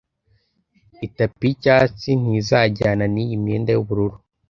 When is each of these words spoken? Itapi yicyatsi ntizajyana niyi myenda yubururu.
Itapi 1.07 1.43
yicyatsi 1.49 2.09
ntizajyana 2.21 3.05
niyi 3.13 3.35
myenda 3.43 3.69
yubururu. 3.73 4.17